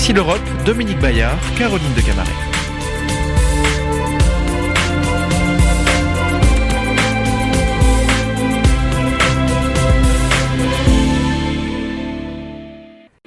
Ici 0.00 0.14
l'Europe, 0.14 0.40
Dominique 0.64 0.98
Bayard, 0.98 1.38
Caroline 1.58 1.92
de 1.94 2.00
Camaret. 2.00 2.59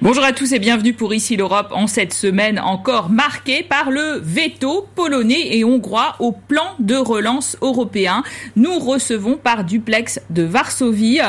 Bonjour 0.04 0.22
à 0.22 0.32
tous 0.32 0.52
et 0.52 0.58
bienvenue 0.58 0.92
pour 0.92 1.14
Ici 1.14 1.34
l'Europe 1.34 1.68
en 1.70 1.86
cette 1.86 2.12
semaine 2.12 2.58
encore 2.58 3.08
marquée 3.08 3.62
par 3.62 3.90
le 3.90 4.20
veto 4.22 4.86
polonais 4.94 5.56
et 5.56 5.64
hongrois 5.64 6.16
au 6.18 6.30
plan 6.30 6.74
de 6.78 6.94
relance 6.94 7.56
européen. 7.62 8.22
Nous 8.54 8.78
recevons 8.78 9.38
par 9.38 9.64
duplex 9.64 10.20
de 10.28 10.42
Varsovie 10.42 11.20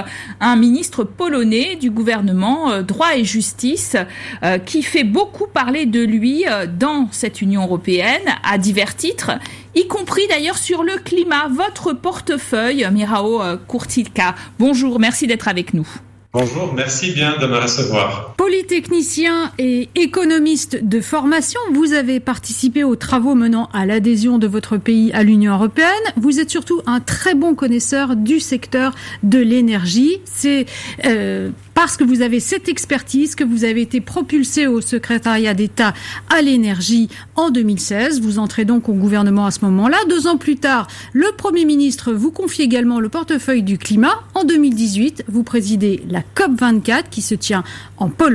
un 0.41 0.55
ministre 0.57 1.05
polonais 1.05 1.77
du 1.77 1.89
gouvernement 1.89 2.69
euh, 2.69 2.81
droit 2.81 3.15
et 3.15 3.23
justice 3.23 3.95
euh, 4.43 4.57
qui 4.57 4.83
fait 4.83 5.05
beaucoup 5.05 5.47
parler 5.47 5.85
de 5.85 6.03
lui 6.03 6.45
euh, 6.45 6.67
dans 6.67 7.07
cette 7.11 7.41
Union 7.41 7.63
européenne 7.63 8.27
à 8.43 8.57
divers 8.57 8.97
titres 8.97 9.31
y 9.73 9.87
compris 9.87 10.27
d'ailleurs 10.27 10.57
sur 10.57 10.83
le 10.83 10.97
climat. 10.97 11.47
Votre 11.49 11.93
portefeuille, 11.93 12.85
Mirao 12.91 13.41
Kurtilka. 13.69 14.35
Bonjour, 14.59 14.99
merci 14.99 15.27
d'être 15.27 15.47
avec 15.47 15.73
nous. 15.73 15.87
Bonjour, 16.33 16.73
merci 16.73 17.13
bien 17.13 17.37
de 17.37 17.47
me 17.47 17.57
recevoir. 17.57 18.34
Polytechnicien 18.45 19.51
et 19.57 19.89
économiste 19.95 20.77
de 20.83 21.01
formation, 21.01 21.59
vous 21.73 21.93
avez 21.93 22.19
participé 22.19 22.83
aux 22.83 22.95
travaux 22.95 23.33
menant 23.33 23.69
à 23.73 23.87
l'adhésion 23.87 24.37
de 24.37 24.45
votre 24.45 24.77
pays 24.77 25.11
à 25.13 25.23
l'Union 25.23 25.55
européenne. 25.55 25.87
Vous 26.15 26.39
êtes 26.39 26.51
surtout 26.51 26.79
un 26.85 26.99
très 26.99 27.33
bon 27.33 27.55
connaisseur 27.55 28.15
du 28.15 28.39
secteur 28.39 28.93
de 29.23 29.39
l'énergie. 29.39 30.21
C'est 30.25 30.67
euh, 31.05 31.49
parce 31.73 31.97
que 31.97 32.03
vous 32.03 32.21
avez 32.21 32.39
cette 32.39 32.69
expertise 32.69 33.33
que 33.33 33.43
vous 33.43 33.63
avez 33.63 33.81
été 33.81 33.99
propulsé 33.99 34.67
au 34.67 34.79
secrétariat 34.79 35.55
d'État 35.55 35.95
à 36.29 36.43
l'énergie 36.43 37.09
en 37.35 37.49
2016. 37.49 38.21
Vous 38.21 38.37
entrez 38.37 38.63
donc 38.63 38.89
au 38.89 38.93
gouvernement 38.93 39.47
à 39.47 39.51
ce 39.51 39.65
moment-là. 39.65 39.97
Deux 40.07 40.27
ans 40.27 40.37
plus 40.37 40.57
tard, 40.57 40.87
le 41.13 41.31
Premier 41.35 41.65
ministre 41.65 42.13
vous 42.13 42.31
confie 42.31 42.61
également 42.61 42.99
le 42.99 43.09
portefeuille 43.09 43.63
du 43.63 43.79
climat. 43.79 44.23
En 44.35 44.43
2018, 44.43 45.25
vous 45.27 45.41
présidez 45.41 46.03
la 46.09 46.21
COP24 46.35 47.09
qui 47.09 47.23
se 47.23 47.33
tient 47.33 47.63
en 47.97 48.07
Pologne 48.09 48.34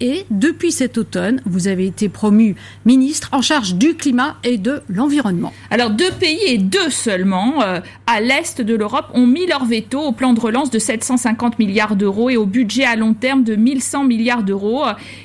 et 0.00 0.24
depuis 0.30 0.70
cet 0.70 0.98
automne, 0.98 1.40
vous 1.46 1.66
avez 1.66 1.86
été 1.86 2.08
promu 2.08 2.54
ministre 2.84 3.28
en 3.32 3.42
charge 3.42 3.74
du 3.74 3.94
climat 3.94 4.36
et 4.44 4.56
de 4.56 4.82
l'environnement. 4.88 5.52
Alors 5.70 5.90
deux 5.90 6.10
pays 6.12 6.38
et 6.46 6.58
deux 6.58 6.90
seulement 6.90 7.62
euh, 7.62 7.80
à 8.06 8.20
l'est 8.20 8.60
de 8.60 8.74
l'Europe 8.74 9.06
ont 9.14 9.26
mis 9.26 9.46
leur 9.46 9.64
veto 9.64 10.00
au 10.00 10.12
plan 10.12 10.32
de 10.32 10.40
relance 10.40 10.70
de 10.70 10.78
750 10.78 11.58
milliards 11.58 11.96
d'euros 11.96 12.30
et 12.30 12.36
au 12.36 12.46
budget 12.46 12.84
à 12.84 12.94
long 12.94 13.14
terme 13.14 13.42
de 13.42 13.56
1100 13.56 14.04
milliards 14.04 14.44
d'euros 14.44 14.84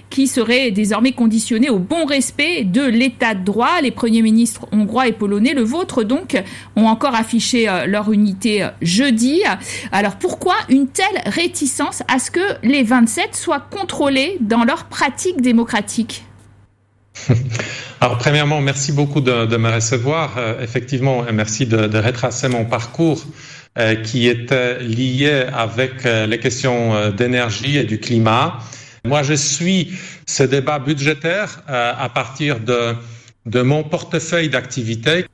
qui 0.10 0.28
serait 0.28 0.72
désormais 0.72 1.12
conditionné 1.12 1.70
au 1.70 1.80
bon 1.80 2.06
respect 2.06 2.64
de 2.64 2.82
l'état 2.82 3.36
de 3.36 3.44
droit. 3.44 3.82
Les 3.82 3.92
premiers 3.92 4.22
ministres 4.22 4.68
hongrois 4.72 5.08
et 5.08 5.12
polonais, 5.12 5.54
le 5.54 5.64
vôtre 5.64 6.04
donc, 6.04 6.42
ont 6.76 6.86
encore 6.86 7.16
affiché 7.16 7.68
euh, 7.68 7.86
leur 7.86 8.12
unité 8.12 8.64
euh, 8.64 8.70
jeudi. 8.82 9.42
Alors 9.92 10.16
pourquoi 10.16 10.56
une 10.70 10.88
telle 10.88 11.22
réticence 11.26 12.04
à 12.08 12.20
ce 12.20 12.32
que 12.32 12.40
les 12.64 12.84
27 12.84 13.36
soient 13.36 13.60
contrôlés 13.60 14.38
dans 14.42 14.64
leur 14.64 14.86
pratique 14.86 15.42
démocratique? 15.42 16.24
Alors, 18.00 18.20
premièrement, 18.20 18.62
merci 18.62 18.92
beaucoup 18.92 19.22
de, 19.22 19.58
me 19.58 19.74
recevoir. 19.74 20.36
effectivement, 20.62 21.24
merci 21.34 21.66
de, 21.66 21.98
retracer 21.98 22.48
mon 22.48 22.64
parcours. 22.64 23.26
Euh, 23.78 23.94
qui 23.94 24.28
était 24.28 24.80
lié 24.80 25.46
avec 25.54 26.04
euh, 26.08 26.26
les 26.26 26.40
questions 26.40 26.96
euh, 26.96 27.12
d'énergie 27.12 27.78
et 27.78 27.84
du 27.84 28.00
climat. 28.00 28.58
Moi, 29.08 29.24
je 29.24 29.34
suis 29.34 29.92
ce 30.26 30.44
débat 30.44 30.80
budgétaire 30.80 31.62
à 31.68 32.10
partir 32.10 32.60
de, 32.60 33.62
mon 33.62 33.84
portefeuille 33.84 34.50
d'activités. 34.50 35.26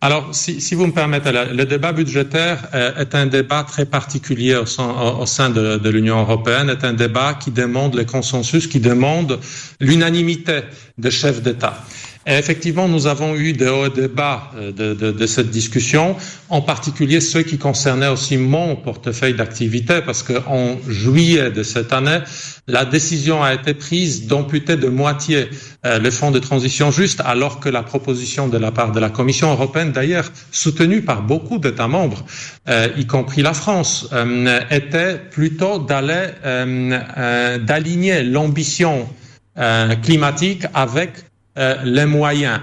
Alors, 0.00 0.28
si, 0.32 0.74
vous 0.76 0.86
me 0.86 0.92
permettez, 0.92 1.32
le 1.32 1.64
débat 1.64 1.92
budgétaire 1.92 2.68
est 2.96 3.14
un 3.16 3.26
débat 3.26 3.64
très 3.64 3.86
particulier 3.86 4.54
au 4.54 4.66
sein, 4.66 4.88
au 5.20 5.26
sein 5.26 5.50
de, 5.50 5.76
de 5.78 5.90
l'Union 5.90 6.20
européenne, 6.20 6.70
est 6.70 6.84
un 6.84 6.92
débat 6.92 7.34
qui 7.34 7.50
demande 7.50 7.96
le 7.96 8.04
consensus, 8.04 8.68
qui 8.68 8.78
demande 8.78 9.40
l'unanimité 9.80 10.60
des 10.96 11.10
chefs 11.10 11.42
d'État 11.42 11.82
effectivement, 12.36 12.88
nous 12.88 13.06
avons 13.06 13.34
eu 13.36 13.54
des 13.54 13.68
hauts 13.68 13.86
et 13.86 13.90
des 13.90 14.08
bas 14.08 14.50
euh, 14.56 14.72
de, 14.72 15.26
cette 15.26 15.50
discussion, 15.50 16.16
en 16.50 16.60
particulier 16.60 17.20
ceux 17.20 17.42
qui 17.42 17.56
concernaient 17.58 18.08
aussi 18.08 18.36
mon 18.36 18.76
portefeuille 18.76 19.34
d'activité, 19.34 20.00
parce 20.04 20.22
qu'en 20.22 20.76
juillet 20.86 21.50
de 21.50 21.62
cette 21.62 21.92
année, 21.92 22.18
la 22.66 22.84
décision 22.84 23.42
a 23.42 23.54
été 23.54 23.72
prise 23.72 24.26
d'amputer 24.26 24.76
de 24.76 24.88
moitié 24.88 25.48
euh, 25.86 25.98
le 25.98 26.10
fonds 26.10 26.30
de 26.30 26.38
transition 26.38 26.90
juste, 26.90 27.22
alors 27.24 27.60
que 27.60 27.70
la 27.70 27.82
proposition 27.82 28.48
de 28.48 28.58
la 28.58 28.72
part 28.72 28.92
de 28.92 29.00
la 29.00 29.08
Commission 29.08 29.50
européenne, 29.50 29.92
d'ailleurs 29.92 30.30
soutenue 30.52 31.00
par 31.02 31.22
beaucoup 31.22 31.58
d'États 31.58 31.88
membres, 31.88 32.24
euh, 32.68 32.88
y 32.98 33.06
compris 33.06 33.40
la 33.42 33.54
France, 33.54 34.08
était 34.70 35.16
plutôt 35.30 35.78
d'aller 35.78 36.26
d'aligner 37.64 38.22
l'ambition 38.22 39.08
climatique 40.02 40.64
avec 40.74 41.12
les 41.84 42.06
moyens. 42.06 42.60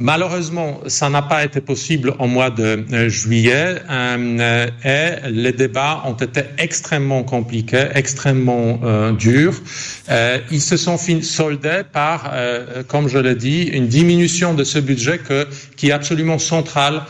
Malheureusement, 0.00 0.78
ça 0.86 1.10
n'a 1.10 1.22
pas 1.22 1.44
été 1.44 1.60
possible 1.60 2.14
au 2.20 2.28
mois 2.28 2.50
de 2.50 2.84
euh, 2.92 3.08
juillet 3.08 3.82
euh, 3.90 4.68
et 4.84 5.28
les 5.28 5.50
débats 5.52 6.02
ont 6.06 6.14
été 6.14 6.42
extrêmement 6.56 7.24
compliqués, 7.24 7.86
extrêmement 7.94 8.78
durs. 9.18 9.54
ils 10.52 10.60
se 10.60 10.76
sont 10.76 10.98
soldés 10.98 11.82
par, 11.92 12.32
comme 12.86 13.08
je 13.08 13.18
l'ai 13.18 13.34
dit, 13.34 13.64
une 13.64 13.88
diminution 13.88 14.54
de 14.54 14.62
ce 14.62 14.78
budget 14.78 15.18
que, 15.18 15.48
qui 15.76 15.88
est 15.88 15.92
absolument 15.92 16.38
central 16.38 16.94
euh, 16.94 17.00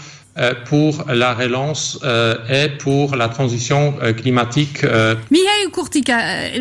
pour 0.66 1.04
la 1.09 1.34
relance 1.34 1.99
euh, 2.04 2.37
et 2.49 2.69
pour 2.69 3.16
la 3.16 3.28
transition 3.28 3.94
euh, 4.03 4.12
climatique. 4.12 4.84
Mihail 5.31 5.71
Kurtika, 5.72 6.19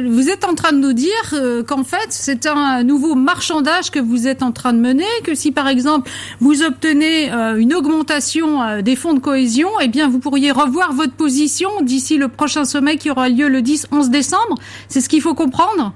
vous 0.09 0.29
êtes 0.29 0.45
en 0.45 0.55
train 0.55 0.71
de 0.71 0.79
nous 0.79 0.93
dire 0.93 1.65
qu'en 1.67 1.83
fait, 1.83 2.07
c'est 2.09 2.45
un 2.45 2.83
nouveau 2.83 3.15
marchandage 3.15 3.91
que 3.91 3.99
vous 3.99 4.27
êtes 4.27 4.41
en 4.41 4.51
train 4.51 4.73
de 4.73 4.79
mener, 4.79 5.05
que 5.23 5.35
si 5.35 5.51
par 5.51 5.67
exemple 5.67 6.09
vous 6.39 6.63
obtenez 6.63 7.29
une 7.29 7.73
augmentation 7.73 8.81
des 8.81 8.95
fonds 8.95 9.13
de 9.13 9.19
cohésion, 9.19 9.69
eh 9.81 9.87
bien 9.87 10.09
vous 10.09 10.19
pourriez 10.19 10.51
revoir 10.51 10.93
votre 10.93 11.13
position 11.13 11.69
d'ici 11.81 12.17
le 12.17 12.27
prochain 12.27 12.65
sommet 12.65 12.97
qui 12.97 13.11
aura 13.11 13.29
lieu 13.29 13.47
le 13.47 13.61
10-11 13.61 14.09
décembre. 14.09 14.55
C'est 14.87 15.01
ce 15.01 15.09
qu'il 15.09 15.21
faut 15.21 15.35
comprendre? 15.35 15.93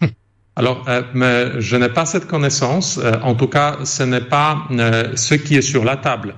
Alors, 0.56 0.84
mais 1.14 1.60
je 1.60 1.76
n'ai 1.76 1.88
pas 1.88 2.06
cette 2.06 2.26
connaissance. 2.26 3.00
en 3.22 3.34
tout 3.34 3.48
cas, 3.48 3.78
ce 3.84 4.02
n'est 4.02 4.20
pas 4.20 4.68
ce 5.14 5.34
qui 5.34 5.56
est 5.56 5.62
sur 5.62 5.84
la 5.84 5.96
table. 5.96 6.34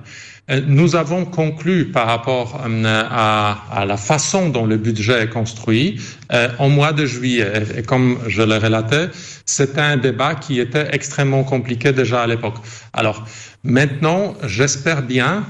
Euh, 0.51 0.61
nous 0.67 0.95
avons 0.95 1.25
conclu 1.25 1.85
par 1.85 2.05
rapport 2.05 2.61
euh, 2.63 3.03
à, 3.09 3.85
la 3.87 3.97
façon 3.97 4.49
dont 4.49 4.67
le 4.67 4.77
budget 4.77 5.23
est 5.23 5.29
construit 5.29 5.99
euh, 6.31 6.49
au 6.59 6.69
mois 6.69 6.93
de 6.93 7.05
juillet. 7.05 7.63
Et 7.75 7.81
comme 7.81 8.19
je 8.27 8.43
l'ai 8.43 8.57
relaté, 8.57 9.07
c'était 9.45 9.81
un 9.81 9.97
débat 9.97 10.35
qui 10.35 10.59
était 10.59 10.87
extrêmement 10.91 11.43
compliqué 11.43 11.93
déjà 11.93 12.21
à 12.21 12.27
l'époque. 12.27 12.57
Alors 12.93 13.25
maintenant, 13.63 14.35
j'espère 14.43 15.01
bien 15.01 15.45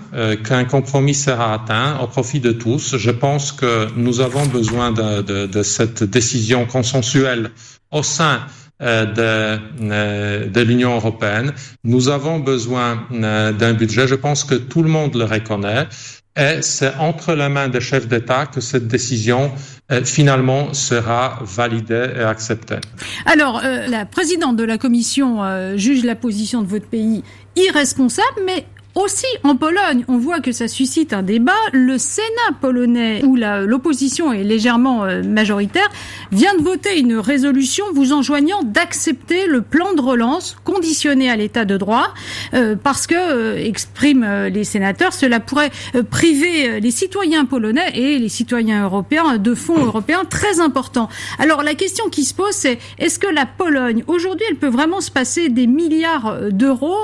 qu'un 0.45 0.63
compromis 0.63 1.13
sera 1.13 1.53
atteint 1.53 1.99
au 1.99 2.07
profit 2.07 2.39
de 2.39 2.51
tous. 2.51 2.95
Je 2.97 3.11
pense 3.11 3.51
que 3.51 3.87
nous 3.97 4.21
avons 4.21 4.45
besoin 4.45 4.91
de 4.91 5.63
cette 5.63 6.03
décision 6.03 6.65
consensuelle 6.65 7.51
au 7.91 8.03
sein 8.03 8.41
euh, 8.41 8.64
de, 8.81 9.59
euh, 9.81 10.47
de 10.47 10.61
l'Union 10.61 10.95
européenne. 10.95 11.53
Nous 11.83 12.09
avons 12.09 12.39
besoin 12.39 13.07
euh, 13.13 13.51
d'un 13.51 13.73
budget. 13.73 14.07
Je 14.07 14.15
pense 14.15 14.43
que 14.43 14.55
tout 14.55 14.83
le 14.83 14.89
monde 14.89 15.15
le 15.15 15.25
reconnaît. 15.25 15.87
Et 16.37 16.61
c'est 16.61 16.93
entre 16.97 17.33
les 17.33 17.47
mains 17.47 17.69
des 17.69 17.79
chefs 17.79 18.09
d'État 18.09 18.45
que 18.45 18.59
cette 18.59 18.89
décision 18.89 19.53
finalement 20.03 20.73
sera 20.73 21.39
validée 21.43 22.09
et 22.13 22.23
acceptée. 22.23 22.75
Alors, 23.25 23.61
la 23.63 24.05
présidente 24.05 24.57
de 24.57 24.65
la 24.65 24.77
Commission 24.77 25.77
juge 25.77 26.03
la 26.03 26.15
position 26.15 26.61
de 26.61 26.67
votre 26.67 26.89
pays 26.89 27.23
irresponsable, 27.55 28.41
mais 28.45 28.65
aussi, 28.95 29.25
en 29.43 29.57
Pologne, 29.57 30.05
on 30.07 30.17
voit 30.17 30.39
que 30.39 30.53
ça 30.53 30.69
suscite 30.69 31.11
un 31.11 31.21
débat. 31.21 31.51
Le 31.73 31.97
Sénat 31.97 32.27
polonais, 32.61 33.23
où 33.25 33.35
l'opposition 33.35 34.31
est 34.31 34.43
légèrement 34.43 35.03
euh, 35.03 35.21
majoritaire, 35.21 35.87
vient 36.31 36.55
de 36.55 36.63
voter 36.63 36.99
une 36.99 37.17
résolution 37.17 37.85
vous 37.93 38.13
enjoignant 38.13 38.63
d'accepter 38.63 39.47
le 39.47 39.61
plan 39.61 39.93
de 39.93 40.01
relance 40.01 40.55
conditionné 40.63 41.29
à 41.29 41.35
l'état 41.35 41.65
de 41.65 41.75
droit, 41.75 42.13
euh, 42.53 42.75
parce 42.81 43.05
que, 43.05 43.15
euh, 43.15 43.57
expriment 43.57 44.45
les 44.45 44.63
sénateurs, 44.63 45.11
cela 45.11 45.41
pourrait 45.41 45.71
priver 46.09 46.79
les 46.79 46.91
citoyens 46.91 47.45
polonais 47.45 47.91
et 47.95 48.17
les 48.17 48.29
citoyens 48.29 48.85
européens 48.85 49.37
de 49.37 49.53
fonds 49.53 49.83
européens 49.83 50.23
très 50.23 50.61
importants. 50.61 51.09
Alors 51.37 51.63
la 51.63 51.75
question 51.75 52.09
qui 52.09 52.23
se 52.23 52.33
pose, 52.33 52.51
c'est 52.53 52.79
est-ce 52.97 53.19
que 53.19 53.27
la 53.27 53.45
Pologne, 53.45 54.03
aujourd'hui, 54.07 54.45
elle 54.49 54.57
peut 54.57 54.69
vraiment 54.69 55.01
se 55.01 55.11
passer 55.11 55.49
des 55.49 55.67
milliards 55.67 56.51
d'euros 56.51 56.95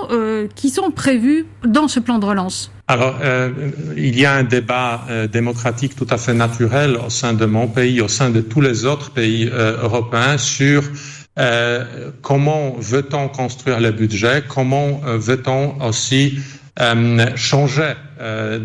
qui 0.56 0.70
sont 0.70 0.92
prévus 0.92 1.46
dans 1.66 1.81
ce 1.88 2.00
plan 2.00 2.20
de 2.20 2.26
relance. 2.26 2.72
Alors, 2.88 3.16
euh, 3.22 3.50
il 3.96 4.20
y 4.20 4.26
a 4.26 4.34
un 4.34 4.44
débat 4.44 5.06
euh, 5.10 5.28
démocratique 5.28 5.96
tout 5.96 6.08
à 6.10 6.18
fait 6.18 6.34
naturel 6.34 6.98
au 6.98 7.10
sein 7.10 7.34
de 7.34 7.46
mon 7.46 7.68
pays, 7.68 8.02
au 8.02 8.10
sein 8.10 8.30
de 8.30 8.42
tous 8.42 8.60
les 8.60 8.86
autres 8.86 9.12
pays 9.12 9.50
euh, 9.54 9.82
européens 9.82 10.38
sur 10.38 10.84
comment 12.22 12.76
veut-on 12.78 13.30
construire 13.30 13.80
le 13.80 13.92
budget 13.92 14.44
Comment 14.48 15.00
veut-on 15.06 15.82
aussi 15.82 16.38
changer 17.36 17.94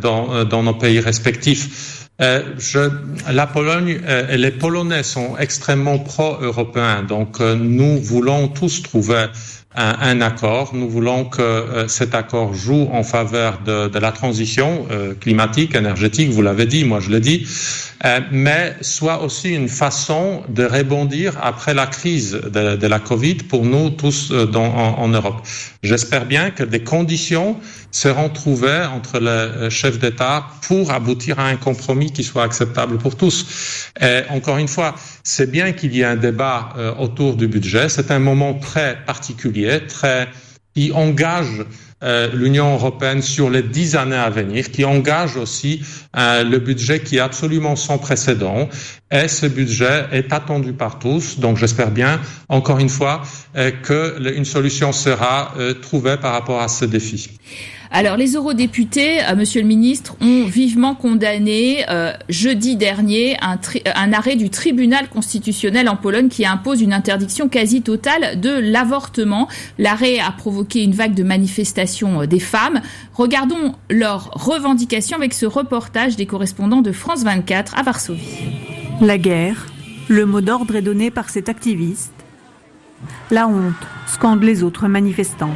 dans, 0.03 0.63
nos 0.63 0.75
pays 0.75 0.99
respectifs. 1.01 2.09
La 2.19 3.47
Pologne 3.47 4.01
et 4.29 4.37
les 4.37 4.51
Polonais 4.51 5.05
sont 5.05 5.39
extrêmement 5.39 5.99
pro-européens, 6.01 7.05
donc 7.05 7.41
nous 7.41 7.99
voulons 8.03 8.49
tous 8.49 8.83
trouver 8.83 9.27
un, 9.77 9.97
un, 10.01 10.21
accord. 10.21 10.75
Nous 10.75 10.89
voulons 10.89 11.25
que 11.25 11.85
cet 11.89 12.15
accord 12.15 12.55
joue 12.55 12.89
en 12.93 13.03
faveur 13.03 13.61
de, 13.65 13.89
de 13.89 13.99
la 13.99 14.13
transition 14.13 14.87
climatique, 15.21 15.75
énergétique, 15.75 16.31
vous 16.31 16.43
l'avez 16.43 16.67
dit, 16.67 16.85
moi 16.85 17.01
je 17.01 17.11
l'ai 17.11 17.21
dit, 17.21 17.47
mais 18.31 18.75
soit 18.81 19.23
aussi 19.23 19.51
une 19.55 19.69
façon 19.69 20.43
de 20.49 20.65
rebondir 20.65 21.37
après 21.43 21.75
la 21.75 21.87
crise 21.87 22.33
de, 22.33 22.77
de 22.77 22.87
la 22.87 22.99
Covid 22.99 23.37
pour 23.37 23.65
nous 23.65 23.91
tous 23.91 24.31
dans, 24.33 24.65
en, 24.65 24.99
en 24.99 25.09
Europe. 25.09 25.43
J'espère 25.83 26.27
bien 26.27 26.51
que 26.51 26.63
des 26.63 26.81
conditions 26.83 27.57
seront 27.97 28.29
trouvés 28.29 28.85
entre 28.93 29.19
les 29.19 29.29
euh, 29.29 29.71
chefs 29.71 29.99
d'État 29.99 30.47
pour 30.63 30.91
aboutir 30.91 31.39
à 31.39 31.47
un 31.47 31.57
compromis 31.57 32.13
qui 32.13 32.25
soit 32.25 32.43
acceptable 32.43 32.99
pour 32.99 33.17
tous. 33.17 33.47
Encore 34.31 34.59
une 34.59 34.69
fois, 34.69 34.95
c'est 35.27 35.51
bien 35.51 35.73
qu'il 35.73 35.93
y 35.95 36.03
ait 36.03 36.05
un 36.05 36.17
débat 36.17 36.69
euh, 36.79 36.95
autour 36.95 37.35
du 37.35 37.49
budget. 37.49 37.89
C'est 37.89 38.13
un 38.13 38.21
moment 38.21 38.55
très 38.55 38.97
particulier, 39.05 39.81
très 39.89 40.29
qui 40.73 40.93
engage 40.93 41.65
euh, 42.05 42.29
l'Union 42.33 42.75
européenne 42.75 43.23
sur 43.23 43.51
les 43.51 43.63
dix 43.63 43.97
années 43.97 44.15
à 44.15 44.31
venir, 44.31 44.71
qui 44.71 44.85
engage 44.85 45.37
aussi 45.37 45.83
euh, 46.17 46.45
le 46.45 46.59
budget 46.59 47.01
qui 47.01 47.17
est 47.17 47.21
absolument 47.21 47.75
sans 47.75 47.99
précédent. 47.99 48.69
Et 49.11 49.27
ce 49.27 49.47
budget 49.47 50.05
est 50.13 50.33
attendu 50.33 50.75
par 50.75 51.01
tous. 51.01 51.41
Donc 51.41 51.57
j'espère 51.57 51.91
bien, 51.91 52.21
encore 52.49 52.79
une 52.79 52.91
fois, 52.91 53.23
euh, 53.57 53.73
qu'une 53.83 54.45
solution 54.45 54.93
sera 54.93 55.55
trouvée 55.83 56.19
par 56.19 56.35
rapport 56.35 56.61
à 56.61 56.69
ce 56.69 56.85
défi. 56.85 57.31
Alors, 57.91 58.17
les 58.17 58.35
eurodéputés, 58.35 59.23
euh, 59.25 59.37
Monsieur 59.37 59.61
le 59.61 59.67
Ministre, 59.67 60.17
ont 60.21 60.45
vivement 60.45 60.95
condamné 60.95 61.85
euh, 61.89 62.13
jeudi 62.29 62.77
dernier 62.77 63.37
un, 63.41 63.59
un, 63.95 64.13
arrêt 64.13 64.37
du 64.37 64.51
tribunal 64.51 65.09
constitutionnel 65.09 65.89
en 65.89 65.97
Pologne 65.97 66.29
qui 66.29 66.45
impose 66.47 66.83
une 66.83 66.93
interdiction 66.93 67.49
quasi 67.49 67.83
totale 67.83 68.41
de 68.41 68.51
l'avortement. 68.51 69.49
L'arrêt 69.79 70.19
a 70.19 70.31
provoqué 70.33 70.83
une 70.83 70.93
vague 70.93 71.15
de 71.15 71.23
manifestations 71.23 72.23
euh, 72.23 72.27
des 72.27 72.41
femmes. 72.41 72.81
Regardons 73.15 73.75
leurs 73.91 74.31
revendications 74.33 75.17
avec 75.17 75.33
ce 75.35 75.47
reportage 75.47 76.17
des 76.17 76.27
correspondants 76.27 76.83
de 76.83 76.93
France 76.93 77.23
24 77.25 77.79
à 77.79 77.83
Varsovie. 77.83 78.21
La 79.01 79.19
guerre, 79.19 79.67
le 80.09 80.27
mot 80.27 80.41
d'ordre 80.41 80.77
est 80.77 80.83
donné 80.83 81.11
par 81.11 81.31
cet 81.31 81.49
activiste. 81.49 82.13
La 83.31 83.47
honte 83.49 83.75
scande 84.07 84.43
les 84.43 84.63
autres 84.63 84.89
manifestants. 84.89 85.55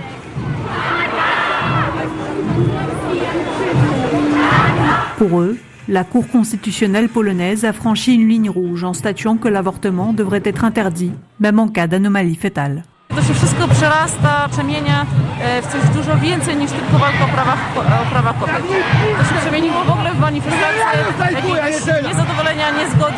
Pour 5.21 5.39
eux, 5.43 5.59
la 5.87 6.03
Cour 6.03 6.27
constitutionnelle 6.29 7.11
polonaise 7.11 7.67
a 7.67 7.75
franchi 7.75 8.15
une 8.15 8.27
ligne 8.27 8.49
rouge 8.49 8.85
en 8.85 8.95
statuant 8.95 9.37
que 9.37 9.49
l'avortement 9.49 10.15
devrait 10.15 10.41
être 10.45 10.65
interdit, 10.65 11.13
même 11.41 11.59
en 11.59 11.69
cas 11.69 11.87
d'anomalie 11.87 12.37
fétale. 12.37 12.85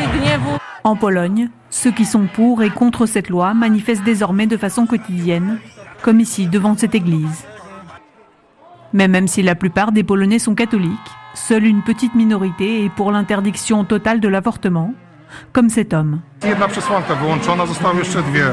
Gniewu. 0.09 0.59
En 0.83 0.97
Pologne, 0.97 1.51
ceux 1.71 1.93
qui 1.93 2.05
sont 2.05 2.27
pour 2.27 2.65
et 2.65 2.71
contre 2.71 3.07
cette 3.07 3.29
loi 3.29 3.55
manifestent 3.55 4.03
désormais 4.03 4.49
de 4.49 4.57
façon 4.57 4.87
quotidienne, 4.87 5.61
comme 6.03 6.19
ici 6.19 6.49
devant 6.49 6.77
cette 6.77 6.97
église. 6.97 7.45
Mais 8.93 9.07
même 9.07 9.29
si 9.29 9.41
la 9.43 9.55
plupart 9.55 9.93
des 9.93 10.03
Polonais 10.03 10.41
sont 10.41 10.57
catholiques, 10.57 10.99
Seule 11.35 11.65
une 11.65 11.83
petite 11.83 12.15
minorité 12.15 12.85
est 12.85 12.91
pour 12.91 13.11
l'interdiction 13.11 13.85
totale 13.85 14.21
de 14.21 14.29
l'avortement, 14.29 14.93
comme 15.53 15.71
cet 15.71 15.95
homme. 15.95 16.21
Jedna 16.45 16.69
przesłanka 16.69 17.15
wyłączona, 17.15 17.67
zostały 17.67 17.99
jeszcze 17.99 18.23
dwie. 18.23 18.45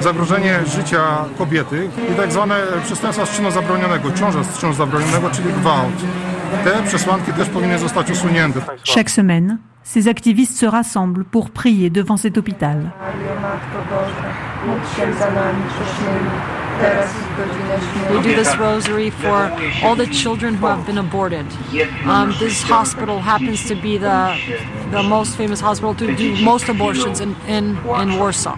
Zagrożenie 0.00 0.58
życia 0.66 1.00
kobiety 1.38 1.90
i 2.12 2.14
tak 2.14 2.32
zwane 2.32 2.54
przestępstwa 2.84 3.26
z 3.26 3.36
czynu 3.36 3.50
zabronionego, 3.50 4.12
ciąża 4.12 4.42
z 4.44 4.58
czynu 4.58 4.72
zabronionego, 4.72 5.30
czyli 5.30 5.52
gwałt. 5.52 6.04
Te 6.64 6.82
przesłanki 6.82 7.32
też 7.32 7.48
powinny 7.48 7.78
zostać 7.78 8.10
usunięte. 8.10 8.60
Chaque 8.94 9.10
semaine, 9.10 9.58
ces 9.82 10.06
activistes 10.08 10.58
se 10.58 10.70
rassemblent 10.70 11.24
pour 11.24 11.50
prier 11.50 11.90
devant 11.90 12.20
cet 12.22 12.36
hôpital. 12.36 12.76
We 18.10 18.22
do 18.22 18.34
this 18.34 18.56
rosary 18.56 19.10
for 19.10 19.50
all 19.82 19.96
the 19.96 20.06
children 20.06 20.54
who 20.54 20.66
have 20.66 20.86
been 20.86 20.98
aborted. 20.98 21.46
Um, 22.06 22.32
this 22.38 22.62
hospital 22.62 23.18
happens 23.20 23.66
to 23.66 23.74
be 23.74 23.98
the, 23.98 24.36
the 24.92 25.02
most 25.02 25.36
famous 25.36 25.60
hospital 25.60 25.94
to 25.94 26.14
do 26.14 26.36
most 26.44 26.68
abortions 26.68 27.20
in, 27.20 27.34
in, 27.48 27.76
in 28.00 28.18
Warsaw. 28.18 28.56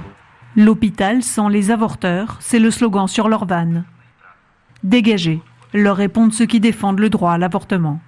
L'hôpital 0.57 1.23
sans 1.23 1.49
les 1.49 1.71
avorteurs, 1.71 2.37
c'est 2.41 2.59
le 2.59 2.71
slogan 2.71 3.07
sur 3.07 3.29
leur 3.29 3.47
vanne. 3.47 3.85
Dégagez, 4.83 5.41
leur 5.73 5.97
répondent 5.97 6.33
ceux 6.33 6.47
qui 6.47 6.61
défendent 6.61 7.01
le 7.01 7.09
droit 7.09 7.33
à 7.33 7.39
l'avortement. 7.39 8.01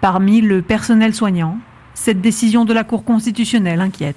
Parmi 0.00 0.40
le 0.40 0.62
personnel 0.62 1.14
soignant, 1.14 1.58
cette 1.94 2.20
décision 2.20 2.64
de 2.64 2.72
la 2.72 2.84
Cour 2.84 3.04
constitutionnelle 3.04 3.80
inquiète. 3.80 4.16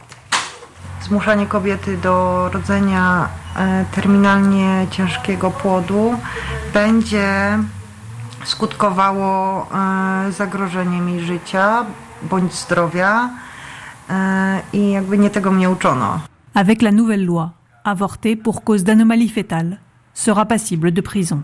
zmuszanie 1.02 1.48
kobiety 1.48 1.96
do 1.96 2.50
rodzenia 2.50 3.30
terminalnie 3.92 4.88
ciężkiego 4.92 5.52
płodu 5.52 6.16
będzie 6.74 7.60
skutkowało 8.44 9.62
e, 10.28 10.32
zagrożeniem 10.32 11.10
jej 11.10 11.22
życia 11.22 11.86
bądź 12.22 12.54
zdrowia 12.54 13.30
e, 14.10 14.62
i 14.74 14.92
jakby 14.92 15.18
nie 15.18 15.30
tego 15.30 15.52
mnie 15.52 15.70
uczono. 15.70 16.20
Avec 16.54 16.82
la 16.82 16.92
nouvelle 16.92 17.26
loi, 17.26 17.50
avorter 17.84 18.36
pour 18.44 18.64
cause 18.64 18.84
d'anomalie 18.84 19.30
fétale 19.30 19.78
sera 20.14 20.46
passible 20.46 20.92
de 20.92 21.02
prison. 21.02 21.44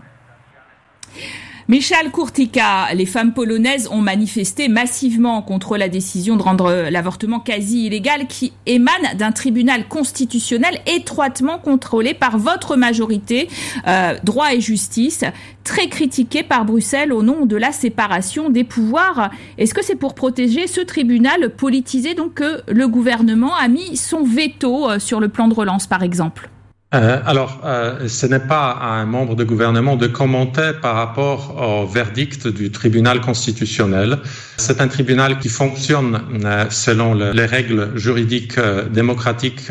Michal 1.68 2.12
Kurtika, 2.12 2.94
les 2.94 3.06
femmes 3.06 3.32
polonaises 3.32 3.88
ont 3.90 4.00
manifesté 4.00 4.68
massivement 4.68 5.42
contre 5.42 5.76
la 5.76 5.88
décision 5.88 6.36
de 6.36 6.42
rendre 6.42 6.88
l'avortement 6.90 7.40
quasi 7.40 7.86
illégal 7.86 8.28
qui 8.28 8.52
émane 8.66 9.16
d'un 9.18 9.32
tribunal 9.32 9.88
constitutionnel 9.88 10.78
étroitement 10.86 11.58
contrôlé 11.58 12.14
par 12.14 12.38
votre 12.38 12.76
majorité, 12.76 13.48
euh, 13.88 14.14
droit 14.22 14.54
et 14.54 14.60
justice, 14.60 15.24
très 15.64 15.88
critiqué 15.88 16.44
par 16.44 16.64
Bruxelles 16.66 17.12
au 17.12 17.24
nom 17.24 17.46
de 17.46 17.56
la 17.56 17.72
séparation 17.72 18.48
des 18.48 18.62
pouvoirs. 18.62 19.32
Est-ce 19.58 19.74
que 19.74 19.84
c'est 19.84 19.96
pour 19.96 20.14
protéger 20.14 20.68
ce 20.68 20.80
tribunal 20.80 21.50
politisé 21.50 22.14
donc 22.14 22.34
que 22.34 22.62
le 22.68 22.86
gouvernement 22.86 23.56
a 23.56 23.66
mis 23.66 23.96
son 23.96 24.22
veto 24.22 24.88
euh, 24.88 24.98
sur 25.00 25.18
le 25.18 25.28
plan 25.28 25.48
de 25.48 25.54
relance 25.54 25.88
par 25.88 26.04
exemple? 26.04 26.48
Euh, 26.94 27.20
alors, 27.26 27.62
euh, 27.64 28.06
ce 28.06 28.26
n'est 28.26 28.38
pas 28.38 28.70
à 28.70 28.90
un 28.90 29.06
membre 29.06 29.34
de 29.34 29.42
gouvernement 29.42 29.96
de 29.96 30.06
commenter 30.06 30.70
par 30.80 30.94
rapport 30.94 31.56
au 31.60 31.86
verdict 31.86 32.46
du 32.46 32.70
tribunal 32.70 33.20
constitutionnel. 33.20 34.18
C'est 34.56 34.80
un 34.80 34.86
tribunal 34.86 35.40
qui 35.40 35.48
fonctionne 35.48 36.22
euh, 36.44 36.66
selon 36.70 37.14
le, 37.14 37.32
les 37.32 37.44
règles 37.44 37.90
juridiques 37.96 38.60
démocratiques 38.90 39.70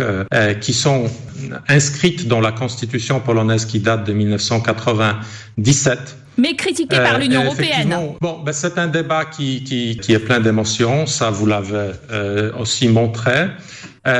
qui 0.60 0.74
sont 0.74 1.06
inscrites 1.70 2.28
dans 2.28 2.42
la 2.42 2.52
constitution 2.52 3.22
polonaise 3.22 3.66
qui 3.66 3.80
date 3.80 4.06
de 4.06 4.14
1997. 4.14 6.18
Mais 6.38 6.56
critiqué 6.56 6.98
par 6.98 7.18
l'Union 7.18 7.46
européenne. 7.46 7.98
Bon, 8.20 8.42
ben, 8.46 8.52
c'est 8.52 8.78
un 8.78 8.88
débat 8.88 9.24
qui, 9.24 9.64
qui, 9.64 9.98
qui 9.98 10.12
est 10.12 10.20
plein 10.20 10.42
d'émotions, 10.42 11.06
ça 11.06 11.30
vous 11.30 11.46
l'avez 11.46 11.92
aussi 12.60 12.90
montré. 12.90 13.48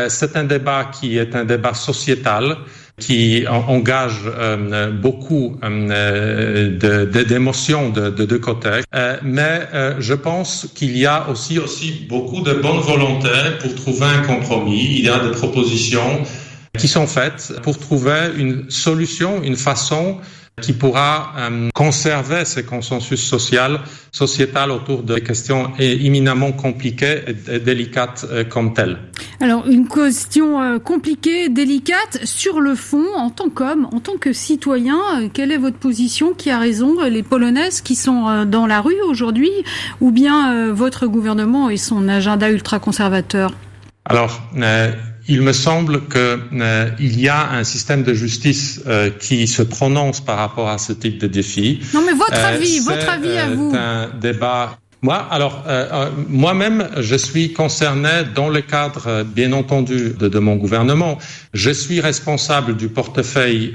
c'est 0.08 0.38
un 0.38 0.46
débat 0.46 0.86
qui 0.86 1.18
est 1.18 1.36
un 1.36 1.44
débat 1.44 1.74
sociétal 1.74 2.56
qui 3.00 3.46
engage 3.48 4.22
euh, 4.26 4.92
beaucoup 4.92 5.58
euh, 5.64 6.70
d'émotions 7.26 7.90
de, 7.90 8.10
de, 8.10 8.26
deux 8.26 8.40
côtés. 8.40 8.82
Euh, 8.94 9.18
mais 9.22 9.68
je 10.00 10.14
pense 10.14 10.68
qu'il 10.74 10.98
y 10.98 11.06
a 11.06 11.28
aussi, 11.30 11.60
aussi 11.60 12.06
beaucoup 12.08 12.42
de 12.42 12.54
bonne 12.54 12.80
volonté 12.80 13.30
pour 13.60 13.76
trouver 13.76 14.06
un 14.06 14.22
compromis. 14.22 14.98
Il 14.98 15.06
y 15.06 15.10
a 15.10 15.20
des 15.20 15.32
propositions 15.32 16.24
qui 16.78 16.88
sont 16.88 17.08
faites 17.08 17.54
pour 17.64 17.78
trouver 17.78 18.32
une 18.38 18.70
solution, 18.70 19.42
une 19.44 19.56
façon 19.56 20.18
qui 20.62 20.74
pourra 20.74 21.34
euh, 21.38 21.70
conserver 21.74 22.46
ce 22.46 22.62
consensus 22.62 23.22
social, 23.22 23.82
sociétal 24.12 24.72
autour 24.72 25.04
de 25.04 25.18
questions 25.20 25.74
éminemment 25.80 26.54
compliquées 26.54 27.24
et, 27.48 27.60
délicates 27.60 28.26
euh, 28.30 28.44
comme 28.46 28.74
telles. 28.74 28.98
Alors, 29.42 29.68
une 29.68 29.88
question 29.88 30.62
euh, 30.62 30.80
compliquée, 30.80 31.50
délicate, 31.50 32.20
sur 32.24 32.62
le 32.62 32.74
fond, 32.74 33.06
en 33.18 33.30
tant 33.30 33.50
qu'homme, 33.50 33.88
en 33.92 34.00
tant 34.00 34.18
que 34.18 34.32
citoyen, 34.32 34.98
euh, 35.18 35.28
quelle 35.32 35.52
est 35.52 35.58
votre 35.58 35.78
position 35.78 36.34
Qui 36.34 36.52
a 36.52 36.58
raison 36.58 37.02
Les 37.04 37.24
Polonaises 37.24 37.82
qui 37.82 37.96
sont 37.96 38.28
euh, 38.28 38.46
dans 38.46 38.66
la 38.66 38.80
rue 38.80 39.02
aujourd'hui 39.08 39.52
ou 40.00 40.12
bien 40.12 40.72
votre 40.72 41.08
gouvernement 41.08 41.70
et 41.70 41.78
son 41.78 42.08
agenda 42.08 42.50
ultra-conservateur? 42.50 43.54
Alors, 44.06 44.42
il 45.28 45.42
me 45.42 45.54
semble 45.54 46.06
que 46.06 46.40
euh, 46.54 46.90
y 47.00 47.28
a 47.28 47.50
un 47.52 47.64
système 47.64 48.04
de 48.04 48.14
justice 48.14 48.82
euh, 48.88 49.10
qui 49.10 49.48
se 49.48 49.64
prononce 49.64 50.22
par 50.22 50.38
rapport 50.38 50.70
à 50.70 50.78
ce 50.78 50.94
type 50.94 51.18
de 51.20 51.28
défi. 51.28 51.80
Non, 51.94 52.04
mais 52.06 52.14
votre 52.14 52.34
avis, 52.34 52.80
votre 52.80 53.10
avis 53.10 53.38
à 53.38 53.50
vous. 53.50 53.72
C'est 53.72 53.78
un 53.78 54.10
débat 54.20 54.78
moi, 55.06 55.28
alors, 55.30 55.64
euh, 55.68 55.88
euh, 55.94 56.10
moi-même, 56.30 56.90
je 56.98 57.16
suis 57.16 57.54
concerné 57.54 58.24
dans 58.34 58.50
le 58.50 58.62
cadre, 58.62 59.04
euh, 59.06 59.24
bien 59.24 59.52
entendu, 59.54 60.16
de, 60.18 60.40
mon 60.40 60.56
gouvernement. 60.56 61.20
Je 61.54 61.70
suis 61.70 62.02
responsable 62.02 62.76
du 62.76 62.88
portefeuille 62.90 63.74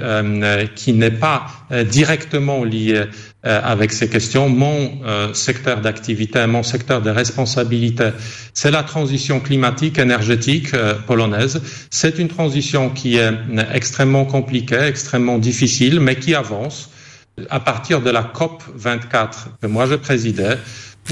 qui 0.75 0.91
n'est 0.93 1.17
pas 1.29 1.45
directement 1.89 2.63
lié 2.63 3.05
avec 3.43 3.91
ces 3.93 4.09
questions. 4.09 4.47
Mon 4.49 5.01
secteur 5.33 5.81
d'activité, 5.81 6.45
mon 6.47 6.63
secteur 6.63 7.01
de 7.01 7.09
responsabilité, 7.09 8.09
c'est 8.53 8.71
la 8.71 8.83
transition 8.83 9.39
climatique 9.39 9.97
énergétique 9.97 10.71
polonaise. 11.07 11.61
C'est 11.89 12.19
une 12.19 12.27
transition 12.27 12.89
qui 12.89 13.17
est 13.17 13.33
extrêmement 13.73 14.25
compliquée, 14.25 14.83
extrêmement 14.83 15.39
difficile, 15.39 15.99
mais 15.99 16.15
qui 16.15 16.35
avance. 16.35 16.89
À 17.49 17.59
partir 17.59 18.01
de 18.01 18.09
la 18.11 18.23
COP 18.23 18.61
24 18.75 19.57
que 19.61 19.67
moi 19.67 19.85
je 19.87 19.95
présidais, 19.95 20.57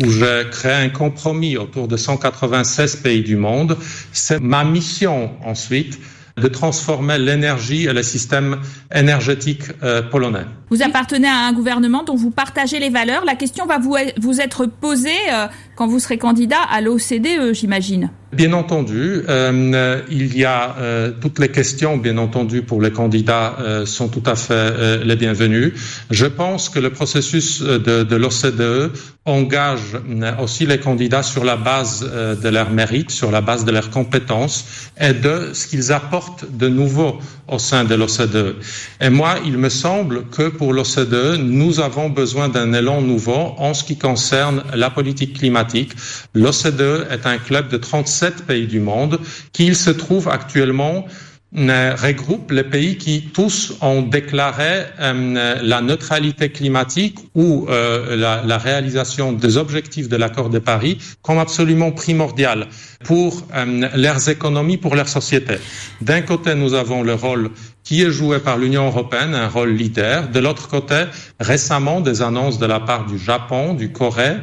où 0.01 0.09
je 0.09 0.43
crée 0.49 0.73
un 0.73 0.89
compromis 0.89 1.57
autour 1.57 1.87
de 1.87 1.97
196 1.97 2.97
pays 2.97 3.21
du 3.21 3.35
monde. 3.35 3.77
C'est 4.11 4.39
ma 4.39 4.63
mission 4.63 5.31
ensuite 5.45 5.99
de 6.37 6.47
transformer 6.47 7.17
l'énergie 7.17 7.85
et 7.85 7.93
le 7.93 8.03
système 8.03 8.59
énergétique 8.93 9.63
euh, 9.83 10.01
polonais. 10.01 10.45
Vous 10.69 10.83
appartenez 10.83 11.27
à 11.27 11.47
un 11.47 11.53
gouvernement 11.53 12.03
dont 12.03 12.15
vous 12.15 12.29
partagez 12.29 12.79
les 12.79 12.89
valeurs. 12.89 13.25
La 13.25 13.35
question 13.35 13.65
va 13.65 13.79
vous, 13.79 14.39
être 14.39 14.67
posée 14.67 15.09
euh, 15.31 15.47
quand 15.75 15.87
vous 15.87 15.99
serez 15.99 16.19
candidat 16.19 16.61
à 16.61 16.79
l'OCDE, 16.81 17.53
j'imagine. 17.53 18.11
Bien 18.31 18.53
entendu, 18.53 19.23
euh, 19.27 20.01
il 20.11 20.37
y 20.37 20.45
a 20.45 20.75
euh, 20.77 21.11
toutes 21.19 21.39
les 21.39 21.49
questions, 21.49 21.97
bien 21.97 22.19
entendu, 22.19 22.61
pour 22.61 22.79
les 22.79 22.91
candidats 22.91 23.57
sont 23.85 24.09
tout 24.09 24.21
à 24.27 24.35
fait 24.35 25.03
les 25.03 25.15
bienvenues. 25.15 25.73
Je 26.11 26.27
pense 26.27 26.69
que 26.69 26.77
le 26.77 26.91
processus 26.91 27.61
de, 27.61 28.03
de 28.03 28.15
l'OCDE 28.15 28.91
engage 29.25 29.97
aussi 30.39 30.67
les 30.67 30.79
candidats 30.79 31.23
sur 31.23 31.43
la 31.43 31.55
base 31.55 32.01
de 32.01 32.49
leurs 32.49 32.69
mérites, 32.69 33.09
sur 33.09 33.31
la 33.31 33.41
base 33.41 33.65
de 33.65 33.71
leurs 33.71 33.89
compétences 33.89 34.65
et 34.99 35.13
de 35.13 35.51
ce 35.53 35.67
qu'ils 35.67 35.91
apportent 35.91 36.45
de 36.51 36.67
nouveau 36.67 37.19
au 37.47 37.59
sein 37.59 37.83
de 37.83 37.95
l'OCDE. 37.95 38.55
Et 39.01 39.09
moi, 39.09 39.35
il 39.45 39.57
me 39.57 39.69
semble 39.69 40.25
que 40.27 40.49
pour 40.59 40.73
l'OCDE, 40.73 41.39
nous 41.41 41.79
avons 41.79 42.09
besoin 42.09 42.49
d'un 42.49 42.73
élan 42.73 43.01
nouveau 43.01 43.55
en 43.57 43.73
ce 43.73 43.81
qui 43.85 43.97
concerne 43.97 44.61
la 44.73 44.89
politique 44.89 45.37
climatique. 45.37 45.93
L'OCDE 46.33 47.07
est 47.09 47.25
un 47.25 47.37
club 47.37 47.69
de 47.69 47.77
37 47.77 48.45
pays 48.45 48.67
du 48.67 48.81
monde 48.81 49.21
qui 49.53 49.73
se 49.73 49.89
trouve 49.89 50.27
actuellement 50.27 51.05
regroupe 51.51 52.51
les 52.51 52.63
pays 52.63 52.97
qui 52.97 53.29
tous 53.33 53.73
ont 53.81 54.03
déclaré 54.03 54.83
euh, 54.99 55.55
la 55.63 55.81
neutralité 55.81 56.49
climatique 56.51 57.17
ou 57.33 57.65
euh, 57.69 58.15
la, 58.15 58.57
réalisation 58.57 59.31
des 59.33 59.57
objectifs 59.57 60.09
de 60.09 60.15
l'accord 60.15 60.49
de 60.49 60.59
Paris 60.59 60.99
comme 61.23 61.39
absolument 61.39 61.91
primordial 61.91 62.67
pour 63.03 63.41
euh, 63.55 63.89
leurs 63.95 64.29
économies, 64.29 64.77
pour 64.77 64.95
leur 64.95 65.07
société. 65.07 65.55
D'un 66.01 66.21
côté, 66.21 66.53
nous 66.53 66.73
avons 66.75 67.01
le 67.01 67.15
rôle 67.15 67.49
qui 67.89 68.03
est 68.03 68.11
joué 68.11 68.37
par 68.37 68.59
l'Union 68.59 68.85
européenne, 68.85 69.33
un 69.33 69.47
rôle 69.47 69.71
leader. 69.71 70.29
De 70.29 70.39
l'autre 70.39 70.67
côté, 70.67 71.05
récemment, 71.39 72.01
des 72.01 72.21
annonces 72.21 72.59
de 72.59 72.67
la 72.67 72.79
part 72.79 73.07
du 73.07 73.17
Japon, 73.17 73.73
du 73.73 73.91
Corée, 73.91 74.35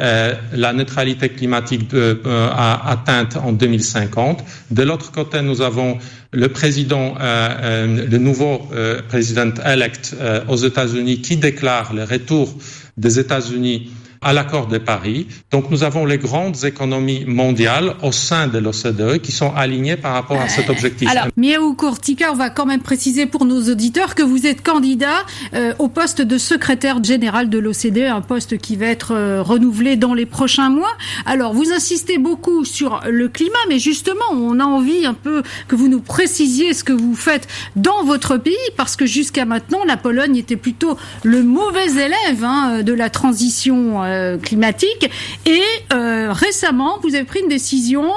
euh, 0.00 0.32
la 0.54 0.72
neutralité 0.72 1.28
climatique 1.28 1.90
de, 1.90 2.22
euh, 2.24 2.48
atteinte 2.50 3.36
en 3.36 3.52
2050. 3.52 4.42
De 4.70 4.82
l'autre 4.84 5.12
côté, 5.12 5.42
nous 5.42 5.60
avons 5.60 5.98
le 6.32 6.48
président, 6.48 7.14
euh, 7.20 7.48
euh 7.62 8.06
le 8.10 8.16
nouveau 8.16 8.62
euh, 8.72 9.02
président 9.06 9.52
elect 9.66 10.16
aux 10.48 10.56
États-Unis 10.56 11.20
qui 11.20 11.36
déclare 11.36 11.92
le 11.92 12.04
retour 12.04 12.54
des 12.96 13.18
États-Unis 13.18 13.90
à 14.24 14.32
l'accord 14.32 14.66
de 14.66 14.78
Paris. 14.78 15.28
Donc 15.50 15.70
nous 15.70 15.84
avons 15.84 16.06
les 16.06 16.18
grandes 16.18 16.64
économies 16.64 17.24
mondiales 17.26 17.94
au 18.02 18.10
sein 18.10 18.48
de 18.48 18.58
l'OCDE 18.58 19.18
qui 19.20 19.32
sont 19.32 19.52
alignées 19.54 19.96
par 19.96 20.14
rapport 20.14 20.40
à 20.40 20.48
cet 20.48 20.70
objectif. 20.70 21.08
Alors, 21.08 21.26
Miaou 21.36 21.74
Courtica, 21.74 22.32
on 22.32 22.36
va 22.36 22.50
quand 22.50 22.66
même 22.66 22.80
préciser 22.80 23.26
pour 23.26 23.44
nos 23.44 23.62
auditeurs 23.70 24.14
que 24.14 24.22
vous 24.22 24.46
êtes 24.46 24.62
candidat 24.62 25.24
euh, 25.52 25.74
au 25.78 25.88
poste 25.88 26.22
de 26.22 26.38
secrétaire 26.38 27.02
général 27.04 27.50
de 27.50 27.58
l'OCDE, 27.58 28.10
un 28.10 28.22
poste 28.22 28.58
qui 28.58 28.76
va 28.76 28.86
être 28.86 29.12
euh, 29.12 29.42
renouvelé 29.42 29.96
dans 29.96 30.14
les 30.14 30.26
prochains 30.26 30.70
mois. 30.70 30.92
Alors, 31.26 31.52
vous 31.52 31.70
insistez 31.72 32.18
beaucoup 32.18 32.64
sur 32.64 33.00
le 33.08 33.28
climat, 33.28 33.58
mais 33.68 33.78
justement, 33.78 34.24
on 34.32 34.58
a 34.58 34.64
envie 34.64 35.04
un 35.04 35.14
peu 35.14 35.42
que 35.68 35.76
vous 35.76 35.88
nous 35.88 36.00
précisiez 36.00 36.72
ce 36.72 36.82
que 36.82 36.92
vous 36.92 37.14
faites 37.14 37.46
dans 37.76 38.04
votre 38.04 38.38
pays, 38.38 38.54
parce 38.76 38.96
que 38.96 39.06
jusqu'à 39.06 39.44
maintenant, 39.44 39.84
la 39.86 39.96
Pologne 39.96 40.36
était 40.36 40.56
plutôt 40.56 40.96
le 41.22 41.42
mauvais 41.42 41.90
élève 41.92 42.42
hein, 42.42 42.82
de 42.82 42.92
la 42.92 43.10
transition 43.10 44.02
euh, 44.14 44.38
climatique. 44.38 45.10
Et 45.46 45.62
euh, 45.92 46.32
récemment, 46.32 46.98
vous 47.02 47.14
avez 47.14 47.24
pris 47.24 47.40
une 47.40 47.48
décision. 47.48 48.10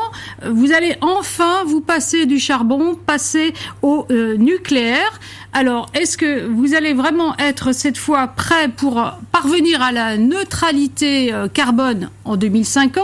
Vous 0.46 0.72
allez 0.72 0.96
enfin 1.02 1.64
vous 1.66 1.82
passer 1.82 2.26
du 2.26 2.40
charbon, 2.40 2.96
passer 2.96 3.54
au 3.82 4.06
euh, 4.12 4.38
nucléaire. 4.38 5.20
Alors, 5.54 5.90
est-ce 5.94 6.18
que 6.18 6.48
vous 6.48 6.76
allez 6.76 6.94
vraiment 6.94 7.36
être 7.38 7.72
cette 7.72 7.98
fois 7.98 8.28
prêt 8.28 8.70
pour 8.70 9.12
parvenir 9.32 9.82
à 9.82 9.92
la 9.92 10.18
neutralité 10.18 11.34
carbone 11.54 12.10
en 12.26 12.38
2050 12.38 13.04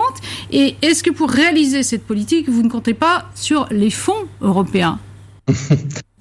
Et 0.51 0.75
est-ce 0.81 1.01
que 1.01 1.09
pour 1.09 1.31
réaliser 1.31 1.81
cette 1.83 2.05
politique, 2.05 2.49
vous 2.49 2.61
ne 2.61 2.69
comptez 2.69 2.93
pas 2.93 3.29
sur 3.33 3.67
les 3.71 3.89
fonds 3.89 4.27
européens? 4.41 4.99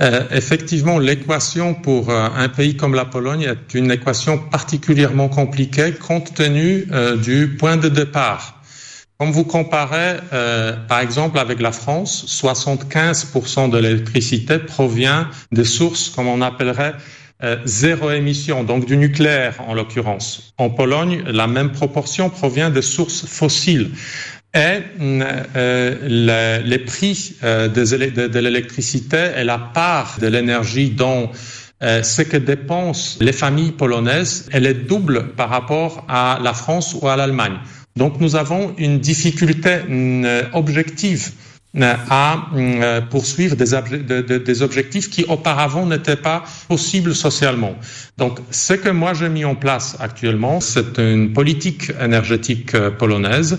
Euh, 0.03 0.25
effectivement, 0.33 0.99
l'équation 0.99 1.75
pour 1.75 2.11
euh, 2.11 2.27
un 2.35 2.49
pays 2.49 2.77
comme 2.77 2.95
la 2.95 3.05
Pologne 3.05 3.43
est 3.43 3.75
une 3.75 3.93
équation 3.93 4.37
particulièrement 4.37 5.29
compliquée 5.29 5.93
compte 5.93 6.35
tenu 6.35 6.89
euh, 6.91 7.17
du 7.17 7.57
point 7.57 7.77
de 7.77 7.89
départ. 7.89 8.61
Comme 9.19 9.31
vous 9.31 9.45
comparez, 9.45 10.17
par 10.89 10.99
exemple, 10.99 11.39
avec 11.39 11.61
la 11.61 11.71
France, 11.71 12.25
75% 12.43 13.71
de 13.71 13.79
l'électricité 13.79 14.59
provient 14.59 15.29
des 15.53 15.65
sources, 15.65 16.09
comme 16.09 16.27
on 16.27 16.41
appellerait, 16.41 16.95
zéro 17.65 18.11
émission, 18.11 18.65
donc 18.65 18.85
du 18.85 18.97
nucléaire 18.97 19.61
en 19.69 19.75
l'occurrence. 19.75 20.53
En 20.59 20.71
Pologne, 20.71 21.23
la 21.25 21.47
même 21.47 21.71
proportion 21.71 22.31
provient 22.31 22.71
des 22.71 22.83
sources 22.83 23.25
fossiles 23.25 23.93
et 24.55 24.83
euh, 25.01 25.97
le, 26.03 26.69
les 26.69 26.79
prix 26.79 27.37
euh, 27.43 27.69
de, 27.69 28.27
de 28.29 28.39
l'électricité 28.39 29.31
et 29.37 29.45
la 29.45 29.59
part 29.59 30.19
de 30.21 30.27
l'énergie 30.27 30.91
dont 30.91 31.31
euh, 31.83 32.03
ce 32.03 32.23
que 32.23 32.37
dépensent 32.37 33.19
les 33.21 33.33
familles 33.33 33.73
polonaises, 33.73 34.49
elle 34.53 34.67
est 34.67 34.75
double 34.75 35.29
par 35.37 35.49
rapport 35.49 36.05
à 36.09 36.39
la 36.43 36.53
France 36.53 36.95
ou 37.01 37.09
à 37.09 37.17
l'Allemagne. 37.17 37.59
Donc 37.97 38.21
nous 38.21 38.37
avons 38.37 38.75
une 38.79 39.01
difficulté 39.01 39.79
euh, 39.91 40.45
objective 40.53 41.33
euh, 41.75 41.95
à 42.11 42.49
euh, 42.55 43.01
poursuivre 43.01 43.57
des, 43.57 44.39
des, 44.39 44.63
objectifs 44.63 45.09
qui 45.09 45.25
auparavant 45.25 45.87
n'étaient 45.87 46.17
pas 46.17 46.45
possibles 46.69 47.15
socialement. 47.15 47.75
Donc, 48.19 48.41
ce 48.51 48.75
que 48.75 48.91
moi 48.91 49.15
j'ai 49.15 49.31
mis 49.31 49.47
en 49.47 49.55
place 49.55 49.97
actuellement, 49.99 50.61
c'est 50.61 50.99
une 50.99 51.33
politique 51.33 51.91
énergétique 51.99 52.77
polonaise 52.99 53.59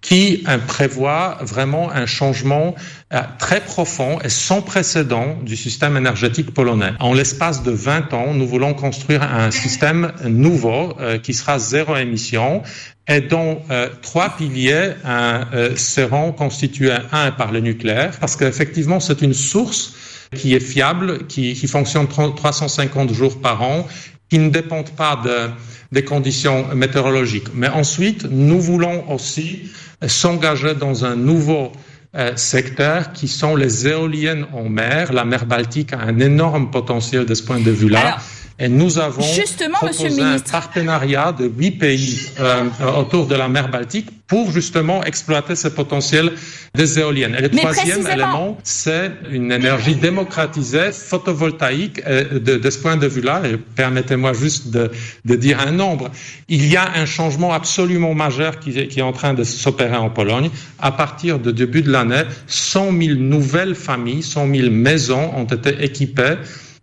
qui 0.00 0.44
prévoit 0.68 1.38
vraiment 1.40 1.90
un 1.90 2.06
changement 2.06 2.74
euh, 3.12 3.20
très 3.38 3.60
profond 3.60 4.18
et 4.22 4.28
sans 4.28 4.62
précédent 4.62 5.36
du 5.42 5.56
système 5.56 5.96
énergétique 5.96 6.54
polonais. 6.54 6.92
En 7.00 7.14
l'espace 7.14 7.62
de 7.62 7.72
20 7.72 8.14
ans, 8.14 8.32
nous 8.32 8.46
voulons 8.46 8.74
construire 8.74 9.22
un 9.22 9.50
système 9.50 10.12
nouveau 10.24 10.94
euh, 11.00 11.18
qui 11.18 11.34
sera 11.34 11.58
zéro 11.58 11.96
émission 11.96 12.62
et 13.08 13.22
dont 13.22 13.62
euh, 13.70 13.88
trois 14.02 14.36
piliers 14.36 14.92
euh, 15.04 15.74
seront 15.76 16.32
constitués, 16.32 16.92
un 17.10 17.32
par 17.32 17.50
le 17.50 17.60
nucléaire, 17.60 18.12
parce 18.20 18.36
qu'effectivement 18.36 19.00
c'est 19.00 19.22
une 19.22 19.34
source 19.34 19.94
qui 20.36 20.54
est 20.54 20.60
fiable, 20.60 21.26
qui, 21.26 21.54
qui 21.54 21.66
fonctionne 21.66 22.06
350 22.06 23.12
jours 23.14 23.40
par 23.40 23.62
an, 23.62 23.88
qui 24.28 24.38
ne 24.38 24.50
dépendent 24.50 24.90
pas 24.90 25.20
de, 25.24 25.50
des 25.92 26.04
conditions 26.04 26.74
météorologiques. 26.74 27.48
Mais 27.54 27.68
ensuite, 27.68 28.26
nous 28.30 28.60
voulons 28.60 29.10
aussi 29.10 29.70
s'engager 30.06 30.74
dans 30.74 31.04
un 31.04 31.16
nouveau 31.16 31.72
euh, 32.16 32.36
secteur 32.36 33.12
qui 33.12 33.28
sont 33.28 33.56
les 33.56 33.86
éoliennes 33.86 34.46
en 34.52 34.68
mer. 34.68 35.12
La 35.12 35.24
mer 35.24 35.46
Baltique 35.46 35.92
a 35.92 36.00
un 36.00 36.18
énorme 36.20 36.70
potentiel 36.70 37.26
de 37.26 37.34
ce 37.34 37.42
point 37.42 37.60
de 37.60 37.70
vue-là. 37.70 38.18
Et 38.60 38.68
nous 38.68 38.98
avons 38.98 39.22
Justement, 39.22 39.78
proposé 39.78 40.20
un 40.20 40.38
partenariat 40.40 41.30
de 41.30 41.46
huit 41.46 41.72
pays 41.72 42.28
euh, 42.40 42.64
autour 42.98 43.26
de 43.26 43.36
la 43.36 43.48
mer 43.48 43.68
Baltique 43.68 44.08
pour 44.26 44.50
justement 44.50 45.04
exploiter 45.04 45.54
ce 45.54 45.68
potentiel 45.68 46.32
des 46.74 46.98
éoliennes. 46.98 47.36
Et 47.36 47.42
le 47.42 47.50
troisième 47.50 48.06
élément, 48.06 48.58
c'est 48.64 49.12
une 49.30 49.52
énergie 49.52 49.94
démocratisée, 49.94 50.90
photovoltaïque. 50.92 52.02
Et 52.06 52.24
de, 52.40 52.56
de, 52.56 52.70
ce 52.70 52.78
point 52.78 52.96
de 52.96 53.06
vue-là, 53.06 53.42
et 53.44 53.56
permettez-moi 53.56 54.32
juste 54.32 54.70
de, 54.70 54.90
de, 55.24 55.34
dire 55.36 55.60
un 55.60 55.70
nombre, 55.70 56.10
il 56.48 56.66
y 56.66 56.76
a 56.76 56.90
un 56.96 57.06
changement 57.06 57.52
absolument 57.52 58.14
majeur 58.14 58.58
qui, 58.58 58.88
qui 58.88 58.98
est 58.98 59.02
en 59.02 59.12
train 59.12 59.34
de 59.34 59.44
s'opérer 59.44 59.96
en 59.96 60.10
Pologne. 60.10 60.50
À 60.80 60.90
partir 60.90 61.38
du 61.38 61.52
début 61.52 61.82
de 61.82 61.92
l'année, 61.92 62.24
100 62.48 62.92
000 63.00 63.14
nouvelles 63.18 63.76
familles, 63.76 64.24
100 64.24 64.52
000 64.52 64.70
maisons 64.70 65.32
ont 65.36 65.44
été 65.44 65.84
équipées 65.84 66.34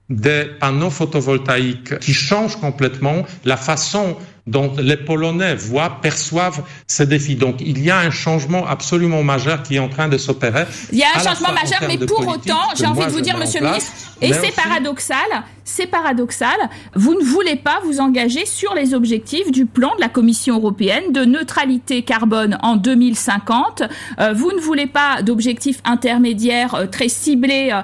des 0.09 0.45
panneaux 0.59 0.89
photovoltaïques 0.89 1.99
qui 1.99 2.13
changent 2.13 2.57
complètement 2.57 3.23
la 3.43 3.57
façon 3.57 4.17
dont 4.47 4.71
les 4.77 4.97
Polonais 4.97 5.55
voient, 5.55 5.99
perçoivent 6.01 6.63
ces 6.85 7.07
défis. 7.07 7.35
Donc 7.35 7.55
il 7.59 7.83
y 7.83 7.89
a 7.89 7.97
un 7.97 8.11
changement 8.11 8.67
absolument 8.67 9.23
majeur 9.23 9.63
qui 9.63 9.75
est 9.75 9.79
en 9.79 9.89
train 9.89 10.07
de 10.07 10.17
s'opérer. 10.17 10.65
Il 10.91 10.99
y 10.99 11.03
a 11.03 11.07
un 11.15 11.23
changement 11.23 11.51
majeur, 11.51 11.79
mais 11.87 11.97
pour 11.97 12.27
autant, 12.27 12.61
j'ai 12.75 12.85
envie 12.85 13.05
de 13.05 13.11
vous 13.11 13.21
dire, 13.21 13.37
Monsieur 13.37 13.61
le 13.61 13.67
ministre, 13.67 13.91
et 14.21 14.33
c'est 14.33 14.55
paradoxal, 14.55 15.17
c'est 15.65 15.87
paradoxal, 15.87 16.55
vous 16.93 17.15
ne 17.15 17.23
voulez 17.23 17.55
pas 17.55 17.81
vous 17.83 17.99
engager 17.99 18.45
sur 18.45 18.73
les 18.75 18.93
objectifs 18.93 19.51
du 19.51 19.65
plan 19.65 19.93
de 19.95 20.01
la 20.01 20.09
Commission 20.09 20.55
européenne 20.55 21.11
de 21.11 21.25
neutralité 21.25 22.03
carbone 22.03 22.57
en 22.61 22.77
2050. 22.77 23.83
Euh, 24.19 24.33
vous 24.33 24.51
ne 24.51 24.59
voulez 24.59 24.85
pas 24.85 25.23
d'objectifs 25.23 25.81
intermédiaires 25.83 26.75
euh, 26.75 26.85
très 26.85 27.09
ciblés 27.09 27.77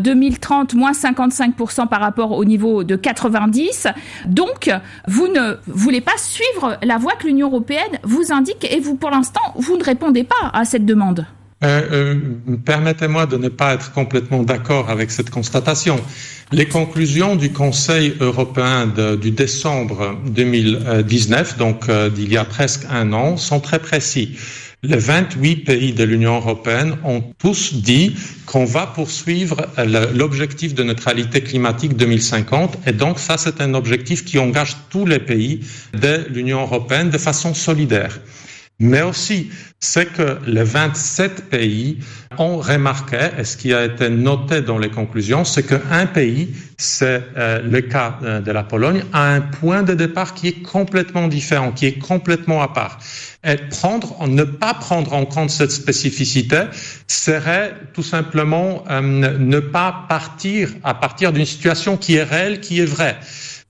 2030 0.00 0.74
euh, 0.74 0.78
moins 0.78 0.92
55% 0.92 1.86
par 1.86 2.00
rapport 2.00 2.32
au 2.32 2.44
niveau 2.46 2.82
de 2.82 2.96
90. 2.96 3.88
Donc, 4.26 4.70
vous 5.06 5.28
ne 5.28 5.56
voulez 5.66 6.00
pas 6.00 6.16
suivre 6.16 6.78
la 6.82 6.96
voie 6.96 7.12
que 7.12 7.26
l'Union 7.26 7.48
européenne 7.48 7.98
vous 8.04 8.32
indique 8.32 8.66
et 8.72 8.80
vous, 8.80 8.96
pour 8.96 9.10
l'instant, 9.10 9.42
vous 9.56 9.76
ne 9.76 9.84
répondez 9.84 10.24
pas 10.24 10.50
à 10.54 10.64
cette 10.64 10.86
demande. 10.86 11.26
Euh, 11.64 11.82
euh, 11.90 12.14
permettez-moi 12.64 13.26
de 13.26 13.36
ne 13.36 13.48
pas 13.48 13.74
être 13.74 13.92
complètement 13.92 14.44
d'accord 14.44 14.90
avec 14.90 15.10
cette 15.10 15.30
constatation. 15.30 15.98
Les 16.52 16.66
conclusions 16.66 17.34
du 17.34 17.50
Conseil 17.50 18.14
européen 18.20 18.86
du 19.20 19.32
décembre 19.32 20.16
2019, 20.26 21.58
donc 21.58 21.88
euh, 21.88 22.10
d'il 22.10 22.32
y 22.32 22.36
a 22.36 22.44
presque 22.44 22.84
un 22.88 23.12
an, 23.12 23.36
sont 23.36 23.58
très 23.58 23.80
précis. 23.80 24.38
Les 24.84 24.96
28 24.96 25.56
pays 25.64 25.92
de 25.92 26.04
l'Union 26.04 26.36
européenne 26.36 26.96
ont 27.02 27.24
tous 27.40 27.74
dit 27.74 28.14
qu'on 28.46 28.64
va 28.64 28.86
poursuivre 28.86 29.56
l'objectif 30.14 30.72
de 30.74 30.84
neutralité 30.84 31.40
climatique 31.40 31.96
2050 31.96 32.78
et 32.86 32.92
donc 32.92 33.18
ça 33.18 33.36
c'est 33.36 33.60
un 33.60 33.74
objectif 33.74 34.24
qui 34.24 34.38
engage 34.38 34.76
tous 34.90 35.04
les 35.04 35.18
pays 35.18 35.62
de 36.00 36.24
l'Union 36.30 36.60
européenne 36.60 37.10
de 37.10 37.18
façon 37.18 37.54
solidaire 37.54 38.20
mais 38.80 39.02
aussi 39.02 39.50
c'est 39.80 40.06
que 40.06 40.38
les 40.46 40.64
27 40.64 41.50
pays 41.50 41.98
ont 42.36 42.58
remarqué, 42.58 43.30
et 43.38 43.44
ce 43.44 43.56
qui 43.56 43.72
a 43.72 43.84
été 43.84 44.08
noté 44.08 44.60
dans 44.60 44.78
les 44.78 44.90
conclusions, 44.90 45.44
c'est 45.44 45.62
qu'un 45.62 46.06
pays, 46.06 46.54
c'est 46.76 47.22
euh, 47.36 47.62
le 47.62 47.80
cas 47.80 48.18
euh, 48.22 48.40
de 48.40 48.50
la 48.50 48.64
Pologne, 48.64 49.04
a 49.12 49.34
un 49.34 49.40
point 49.40 49.82
de 49.82 49.94
départ 49.94 50.34
qui 50.34 50.48
est 50.48 50.62
complètement 50.62 51.28
différent, 51.28 51.72
qui 51.72 51.86
est 51.86 51.98
complètement 51.98 52.60
à 52.60 52.68
part. 52.68 52.98
Et 53.44 53.56
prendre, 53.56 54.26
ne 54.26 54.42
pas 54.44 54.74
prendre 54.74 55.12
en 55.12 55.26
compte 55.26 55.50
cette 55.50 55.70
spécificité 55.70 56.64
serait 57.06 57.74
tout 57.94 58.02
simplement 58.02 58.84
euh, 58.90 59.00
ne 59.00 59.60
pas 59.60 60.06
partir 60.08 60.70
à 60.82 60.94
partir 60.94 61.32
d'une 61.32 61.46
situation 61.46 61.96
qui 61.96 62.16
est 62.16 62.24
réelle, 62.24 62.60
qui 62.60 62.80
est 62.80 62.84
vraie. 62.84 63.16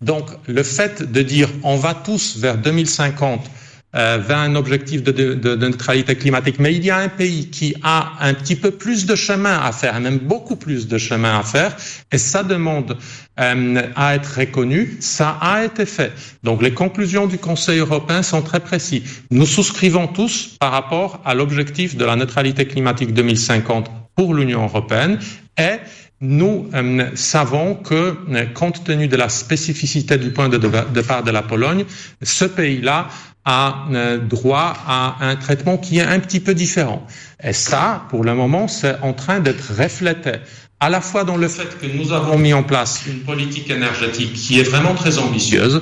Donc, 0.00 0.27
le 0.47 0.62
fait 0.62 1.11
de 1.11 1.23
dire 1.23 1.49
on 1.65 1.77
va 1.77 1.93
tous 1.93 2.38
vers 2.38 2.57
2050 2.57 3.41
euh, 3.41 3.49
vers 3.95 4.38
un 4.38 4.54
objectif 4.54 5.02
de, 5.02 5.54
neutralité 5.57 6.14
climatique. 6.14 6.59
Mais 6.59 6.75
il 6.75 6.85
y 6.85 6.90
a 6.90 6.99
un 6.99 7.09
pays 7.09 7.49
qui 7.49 7.75
a 7.83 8.12
un 8.21 8.35
petit 8.35 8.57
peu 8.57 8.71
plus 8.71 9.07
de 9.07 9.14
chemin 9.14 9.59
à 9.59 9.73
faire, 9.73 9.99
même 10.00 10.18
beaucoup 10.18 10.57
plus 10.57 10.87
de 10.87 10.99
chemin 10.99 11.38
à 11.38 11.42
faire, 11.42 11.75
et 12.12 12.18
ça 12.18 12.42
demande 12.42 12.97
euh, 13.40 13.83
à 13.97 14.14
être 14.14 14.38
reconnu. 14.38 14.97
Ça 15.00 15.38
a 15.40 15.64
été 15.64 15.87
fait. 15.87 16.12
Donc 16.42 16.62
les 16.62 16.75
conclusions 16.75 17.26
du 17.26 17.38
Conseil 17.38 17.78
européen 17.78 18.23
sont 18.23 18.42
très 18.42 18.61
précises. 18.61 19.23
Nous 19.30 19.47
souscrivons 19.47 20.07
tous 20.09 20.57
par 20.61 20.73
rapport 20.73 21.21
à 21.25 21.35
l'objectif 21.35 21.97
de 21.97 22.04
la 22.04 22.16
neutralité 22.16 22.66
climatique 22.66 23.14
2050 23.14 23.90
pour 24.16 24.35
l'Union 24.35 24.64
européenne 24.64 25.18
et 25.57 25.78
nous 26.20 26.68
euh, 26.74 27.11
savons 27.14 27.77
que, 27.77 28.16
compte 28.55 28.83
tenu 28.83 29.07
de 29.07 29.16
la 29.16 29.29
spécificité 29.29 30.18
du 30.18 30.31
point 30.31 30.48
de 30.48 30.59
départ 30.92 31.22
de 31.22 31.31
la 31.31 31.42
Pologne, 31.42 31.85
ce 32.22 32.44
pays-là 32.44 33.07
a 33.50 33.87
euh, 33.92 34.18
droit 34.18 34.74
à 34.87 35.16
un 35.22 35.34
traitement 35.37 35.78
qui 35.78 35.98
est 35.98 36.02
un 36.02 36.20
petit 36.20 36.38
peu 36.38 36.54
différent. 36.54 37.06
Et 37.42 37.54
ça, 37.54 38.04
pour 38.11 38.22
le 38.22 38.34
moment, 38.34 38.68
c'est 38.68 39.00
en 39.00 39.14
train 39.14 39.40
d'être 39.40 39.72
reflété 39.74 40.32
à 40.80 40.90
la 40.90 41.00
fois 41.00 41.24
dans 41.24 41.38
le 41.38 41.48
fait 41.48 41.78
que 41.80 41.87
nous 41.87 42.12
avons 42.12 42.38
mis 42.38 42.52
en 42.52 42.62
place 42.62 43.06
une 43.06 43.20
politique 43.20 43.70
énergétique 43.70 44.34
qui 44.34 44.61
est 44.61 44.64
vraiment 44.64 44.94
très 44.94 45.18
ambitieuse, 45.18 45.80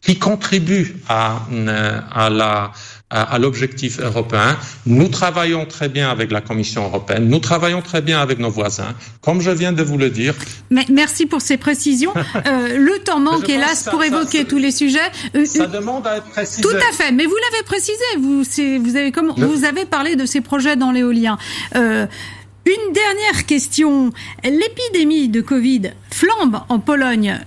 qui 0.00 0.16
contribue 0.18 0.96
à, 1.08 1.40
euh, 1.52 2.00
à 2.12 2.30
la 2.30 2.70
à, 3.10 3.38
l'objectif 3.38 4.00
européen. 4.00 4.58
Nous 4.86 5.08
travaillons 5.08 5.64
très 5.64 5.88
bien 5.88 6.10
avec 6.10 6.30
la 6.30 6.40
Commission 6.40 6.84
européenne, 6.84 7.28
nous 7.28 7.38
travaillons 7.38 7.80
très 7.80 8.02
bien 8.02 8.20
avec 8.20 8.38
nos 8.38 8.50
voisins, 8.50 8.94
comme 9.22 9.40
je 9.40 9.50
viens 9.50 9.72
de 9.72 9.82
vous 9.82 9.96
le 9.96 10.10
dire. 10.10 10.34
Mais 10.70 10.84
merci 10.90 11.26
pour 11.26 11.40
ces 11.40 11.56
précisions. 11.56 12.12
Euh, 12.46 12.78
le 12.78 12.98
temps 13.00 13.18
manque, 13.18 13.48
hélas, 13.48 13.88
pour 13.90 14.02
évoquer 14.02 14.44
tous 14.44 14.58
les 14.58 14.70
sujets. 14.70 15.00
Euh, 15.34 15.44
ça 15.44 15.66
demande 15.66 16.06
à 16.06 16.18
être 16.18 16.28
précisé. 16.30 16.62
Tout 16.62 16.76
à 16.76 16.92
fait, 16.92 17.10
mais 17.10 17.26
vous 17.26 17.34
l'avez 17.50 17.64
précisé. 17.64 18.04
Vous, 18.18 18.42
vous 18.82 18.96
avez 18.96 19.10
comment, 19.10 19.34
vous 19.34 19.64
avez 19.64 19.84
parlé 19.84 20.14
de 20.14 20.24
ces 20.24 20.40
projets 20.40 20.76
dans 20.76 20.92
l'éolien. 20.92 21.36
Euh, 21.74 22.06
une 22.64 22.92
dernière 22.92 23.46
question. 23.46 24.12
L'épidémie 24.44 25.28
de 25.28 25.40
Covid 25.40 25.92
flambe 26.10 26.60
en 26.68 26.78
Pologne. 26.78 27.40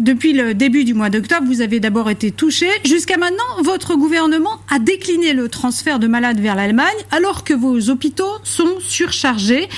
Depuis 0.00 0.32
le 0.32 0.54
début 0.54 0.82
du 0.82 0.92
mois 0.92 1.08
d'octobre, 1.08 1.46
vous 1.46 1.60
avez 1.60 1.78
d'abord 1.78 2.10
été 2.10 2.32
touché. 2.32 2.66
Jusqu'à 2.84 3.16
maintenant, 3.16 3.62
votre 3.62 3.94
gouvernement 3.94 4.60
a 4.68 4.80
décliné 4.80 5.32
le 5.34 5.48
transfert 5.48 6.00
de 6.00 6.08
malades 6.08 6.40
vers 6.40 6.56
l'Allemagne 6.56 6.96
alors 7.12 7.44
que 7.44 7.54
vos 7.54 7.90
hôpitaux 7.90 8.32
sont 8.42 8.80
surchargés. 8.80 9.68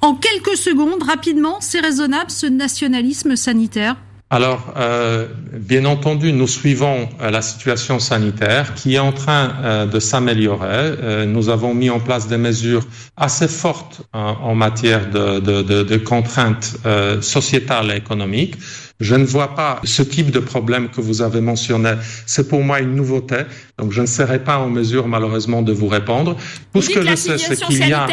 En 0.00 0.14
quelques 0.14 0.56
secondes, 0.56 1.02
rapidement, 1.02 1.58
c'est 1.60 1.80
raisonnable 1.80 2.30
ce 2.30 2.46
nationalisme 2.46 3.36
sanitaire 3.36 3.96
alors, 4.34 4.72
euh, 4.78 5.26
bien 5.52 5.84
entendu, 5.84 6.32
nous 6.32 6.48
suivons 6.48 7.06
euh, 7.20 7.30
la 7.30 7.42
situation 7.42 7.98
sanitaire 7.98 8.72
qui 8.72 8.94
est 8.94 8.98
en 8.98 9.12
train 9.12 9.52
euh, 9.62 9.84
de 9.84 10.00
s'améliorer. 10.00 11.26
nous 11.26 11.50
avons 11.50 11.74
mis 11.74 11.90
en 11.90 12.00
place 12.00 12.28
des 12.28 12.38
mesures 12.38 12.86
assez 13.18 13.46
fortes 13.46 14.00
en 14.14 14.54
matière 14.54 15.10
de, 15.10 15.38
de 15.82 15.96
contraintes 15.98 16.78
sociétales 17.20 17.90
et 17.90 17.96
économiques. 17.96 18.54
Je 19.02 19.16
ne 19.16 19.24
vois 19.24 19.56
pas 19.56 19.80
ce 19.82 20.02
type 20.02 20.30
de 20.30 20.38
problème 20.38 20.88
que 20.88 21.00
vous 21.00 21.22
avez 21.22 21.40
mentionné. 21.40 21.94
C'est 22.24 22.46
pour 22.48 22.62
moi 22.62 22.78
une 22.78 22.94
nouveauté. 22.94 23.38
Donc, 23.76 23.90
je 23.90 24.00
ne 24.00 24.06
serai 24.06 24.38
pas 24.38 24.58
en 24.58 24.70
mesure, 24.70 25.08
malheureusement, 25.08 25.60
de 25.60 25.72
vous 25.72 25.88
répondre. 25.88 26.36
Tout 26.72 26.82
ce 26.82 26.90
que 26.90 27.04
je 27.04 27.16
sais, 27.16 27.36
c'est 27.36 27.56
qu'il 27.56 27.88
y 27.88 27.92
a 27.92 28.06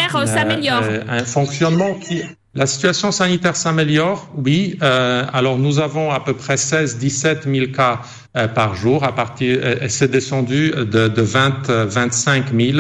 un 1.08 1.24
fonctionnement 1.24 1.94
qui 1.94 2.24
la 2.56 2.66
situation 2.66 3.12
sanitaire 3.12 3.56
s'améliore, 3.56 4.28
oui. 4.36 4.80
Euh, 4.82 5.24
alors 5.34 5.60
nous 5.60 5.78
avons 5.78 6.10
à 6.10 6.20
peu 6.20 6.34
près 6.34 6.56
16-17 6.56 7.44
000 7.44 7.72
cas 7.72 8.02
euh, 8.36 8.48
par 8.48 8.74
jour. 8.74 9.04
À 9.04 9.14
partir, 9.14 9.60
euh, 9.62 9.76
c'est 9.88 10.10
descendu 10.10 10.72
de, 10.72 11.08
de 11.08 11.22
20, 11.22 11.70
25 11.70 12.46
000 12.52 12.80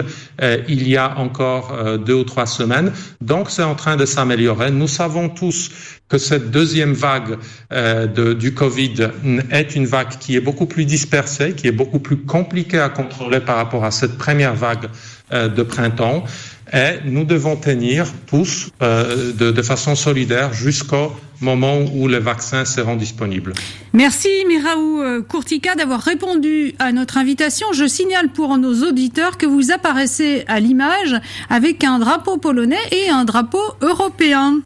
il 0.67 0.89
y 0.89 0.97
a 0.97 1.19
encore 1.19 1.99
deux 1.99 2.15
ou 2.15 2.23
trois 2.23 2.47
semaines. 2.47 2.91
Donc 3.21 3.51
c'est 3.51 3.63
en 3.63 3.75
train 3.75 3.95
de 3.95 4.05
s'améliorer. 4.05 4.71
Nous 4.71 4.88
savons 4.88 5.29
tous 5.29 5.69
que 6.08 6.17
cette 6.17 6.49
deuxième 6.49 6.93
vague 6.93 7.38
de, 7.69 8.34
du 8.34 8.55
Covid 8.55 9.10
est 9.51 9.75
une 9.75 9.86
vague 9.86 10.17
qui 10.19 10.36
est 10.36 10.41
beaucoup 10.41 10.65
plus 10.65 10.86
dispersée, 10.86 11.53
qui 11.53 11.67
est 11.67 11.71
beaucoup 11.73 11.99
plus 11.99 12.17
compliquée 12.17 12.79
à 12.79 12.89
contrôler 12.89 13.39
par 13.41 13.58
rapport 13.58 13.84
à 13.86 13.91
cette 13.91 14.17
première 14.17 14.55
vague 14.55 14.88
de 15.31 15.63
printemps 15.63 16.23
et 16.73 16.99
nous 17.05 17.23
devons 17.23 17.55
tenir 17.55 18.07
tous 18.27 18.69
euh, 18.81 19.33
de, 19.33 19.61
façon 19.61 19.95
solidaire 19.95 20.53
jusqu'au 20.53 21.13
moment 21.41 21.79
où 21.93 22.07
les 22.07 22.19
vaccins 22.19 22.65
seront 22.65 22.95
disponibles. 22.95 23.53
Merci 23.93 24.29
Miraou 24.47 25.01
euh, 25.01 25.21
Courtica 25.21 25.75
d'avoir 25.75 26.01
répondu 26.01 26.75
à 26.79 26.91
notre 26.91 27.17
invitation. 27.17 27.67
Je 27.73 27.87
signale 27.87 28.29
pour 28.29 28.57
nos 28.57 28.87
auditeurs 28.87 29.37
que 29.37 29.45
vous 29.45 29.71
apparaissez 29.71 30.43
à 30.47 30.59
l'image 30.59 31.15
avec 31.49 31.83
un 31.83 31.99
drapeau 31.99 32.37
polonais 32.37 32.77
et 32.91 33.09
un 33.09 33.25
drapeau 33.25 33.63
européen. 33.81 34.61